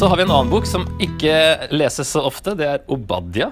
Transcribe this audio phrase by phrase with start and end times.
[0.00, 1.32] Så har vi en annen bok som ikke
[1.76, 2.54] leses så ofte.
[2.56, 3.50] Det er Obadja.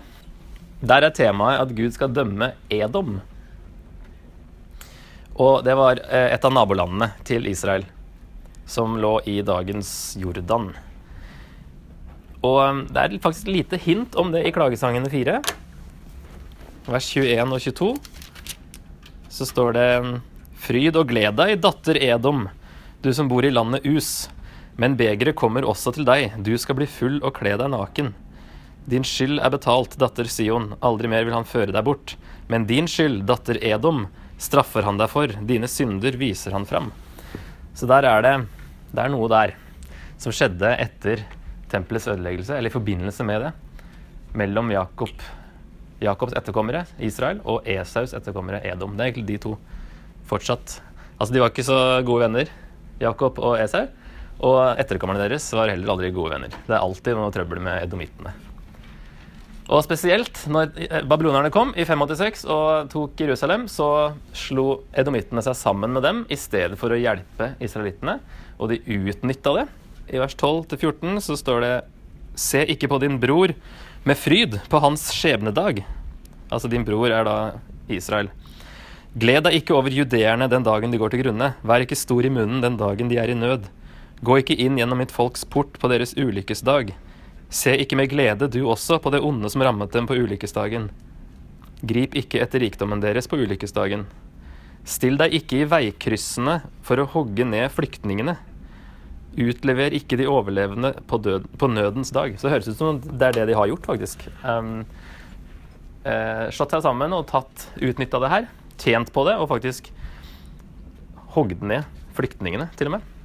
[0.80, 3.18] Der er temaet at Gud skal dømme Edom.
[5.36, 7.84] Og det var eh, et av nabolandene til Israel,
[8.64, 10.70] som lå i dagens Jordan.
[12.40, 15.36] Og eh, det er faktisk lite hint om det i Klagesangene 4.
[16.88, 17.90] Vers 21 og 22
[19.36, 19.86] så står det
[20.64, 22.46] Fryd og gled deg, datter Edom,
[23.04, 24.30] du som bor i landet Us.
[24.78, 28.12] Men begeret kommer også til deg, du skal bli full og kle deg naken.
[28.88, 32.14] Din skyld er betalt, datter Sion, aldri mer vil han føre deg bort.
[32.48, 34.06] Men din skyld, datter Edom,
[34.38, 36.92] straffer han deg for, dine synder viser han fram.
[37.74, 38.36] Så der er det
[38.94, 39.52] Det er noe der
[40.16, 41.26] som skjedde etter
[41.68, 43.52] tempelets ødeleggelse, eller i forbindelse med det,
[44.32, 45.12] mellom Jakob,
[46.00, 48.96] Jakobs etterkommere, Israel, og Esaus etterkommere, Edom.
[48.96, 49.58] Det er egentlig de to
[50.30, 50.78] fortsatt.
[51.18, 52.48] Altså, de var ikke så gode venner,
[53.02, 53.90] Jakob og Esau.
[54.38, 56.52] Og etterkommerne deres var heller aldri gode venner.
[56.52, 58.34] Det er alltid noe trøbbel med edomittene.
[59.68, 60.70] Og spesielt når
[61.10, 66.38] babylonerne kom i 586 og tok Jerusalem, så slo edomittene seg sammen med dem i
[66.40, 68.16] stedet for å hjelpe israelittene.
[68.56, 69.66] Og de utnytta det.
[70.08, 71.74] I vers 12-14 så står det
[72.38, 73.52] Se ikke på din bror
[74.08, 75.82] med fryd på hans skjebnedag.
[76.48, 77.38] Altså din bror er da
[77.92, 78.30] Israel.
[79.18, 81.50] Gled deg ikke over judeerne den dagen de går til grunne.
[81.66, 83.66] Vær ikke stor i munnen den dagen de er i nød.
[84.20, 86.90] Gå ikke inn gjennom mitt folks port på deres ulykkesdag.
[87.54, 90.88] Se ikke med glede du også på det onde som rammet dem på ulykkesdagen.
[91.86, 94.08] Grip ikke etter rikdommen deres på ulykkesdagen.
[94.88, 98.34] Still deg ikke i veikryssene for å hogge ned flyktningene.
[99.38, 102.34] Utlever ikke de overlevende på, død, på nødens dag.
[102.34, 104.24] Så det høres ut som det er det de har gjort, faktisk.
[104.42, 104.82] Um,
[106.02, 108.50] eh, slått seg sammen og tatt, utnytta det her.
[108.82, 109.92] Tjent på det og faktisk
[111.36, 111.86] hogd ned
[112.18, 113.17] flyktningene, til og med.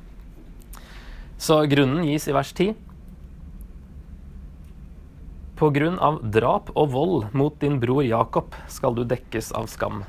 [1.44, 2.74] Så grunnen gis i vers 10.
[5.60, 10.06] På grunn av drap og vold mot din bror Jakob skal du dekkes av skam.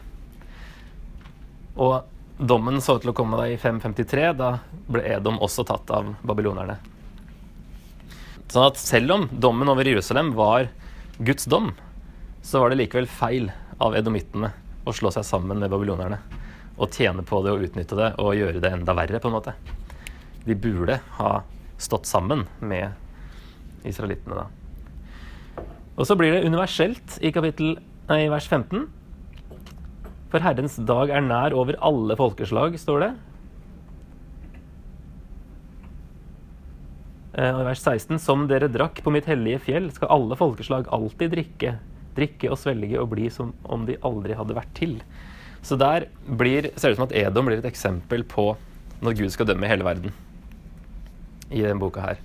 [1.75, 2.07] Og
[2.39, 4.31] dommen så ut til å komme deg i 553.
[4.39, 4.53] Da
[4.87, 6.79] ble Edom også tatt av babylonerne.
[8.47, 10.71] Sånn at selv om dommen over Jerusalem var
[11.19, 11.73] Guds dom,
[12.47, 13.51] så var det likevel feil
[13.83, 14.55] av edomittene
[14.87, 16.23] å slå seg sammen med babylonerne.
[16.79, 19.63] Og tjene på det og utnytte det og gjøre det enda verre, på en måte.
[20.45, 21.33] De burde ha
[21.81, 22.93] stått sammen med
[23.89, 24.47] israelittene da.
[25.95, 27.77] Og så blir det universelt i, kapittel,
[28.09, 28.89] nei, vers 15.
[30.33, 33.13] For Herrens dag er nær over alle folkeslag, står det.
[37.39, 40.91] Eh, og i vers 16.: Som dere drakk på mitt hellige fjell, skal alle folkeslag
[40.95, 41.77] alltid drikke,
[42.19, 44.99] drikke og svelge og bli som om de aldri hadde vært til.
[45.65, 48.53] Så der blir, ser det ut som at Edom blir et eksempel på
[49.05, 50.13] når Gud skal dømme hele verden.
[51.51, 52.23] I denne boka her.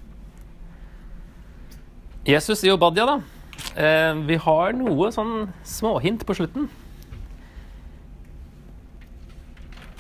[2.27, 3.17] Jesus i Obadja, da.
[3.79, 6.67] Eh, vi har noe sånn småhint på slutten.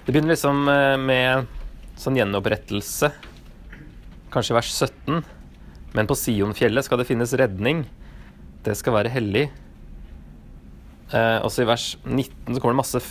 [0.05, 1.49] Det begynner liksom eh, med
[1.99, 3.11] sånn gjenopprettelse,
[4.33, 5.23] kanskje vers 17.
[5.97, 7.83] Men på Sionfjellet skal det finnes redning.
[8.65, 9.47] Det skal være hellig.
[11.09, 13.03] Eh, også i vers 19 så kommer det masse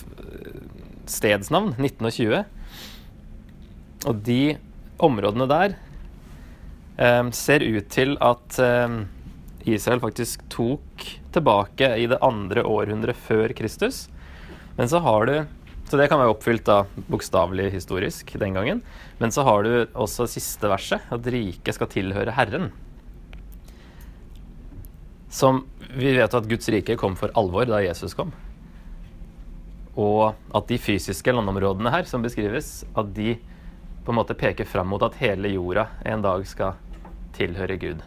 [1.11, 1.75] stedsnavn.
[1.79, 2.45] 19 og 20.
[4.09, 4.43] Og de
[5.03, 5.79] områdene der
[7.33, 8.95] ser ut til at eh,
[9.71, 11.05] Israel faktisk tok
[11.35, 14.09] tilbake i det andre århundret før Kristus.
[14.77, 15.47] Men så har du
[15.89, 18.83] Så det kan være oppfylt da bokstavelig historisk den gangen.
[19.19, 22.67] Men så har du også siste verset, at riket skal tilhøre Herren.
[25.33, 25.65] Som
[25.97, 28.35] vi vet at Guds rike kom for alvor da Jesus kom.
[29.97, 33.39] Og at de fysiske landområdene her som beskrives, at de
[34.05, 36.88] på en måte peker fram mot at hele jorda en dag skal tilhøre
[37.79, 38.03] Gud.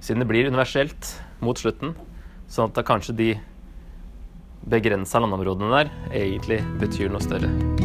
[0.00, 1.94] Siden det blir universelt mot slutten,
[2.48, 3.30] sånn at da kanskje de
[4.68, 7.77] begrensa landområdene der egentlig betyr noe større.